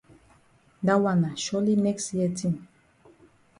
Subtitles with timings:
[0.87, 2.55] Dat wan na surely next year tin.